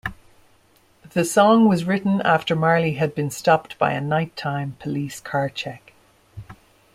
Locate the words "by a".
3.77-4.01